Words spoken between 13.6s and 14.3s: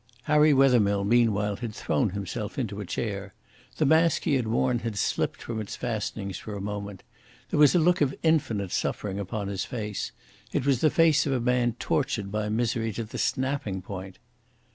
point.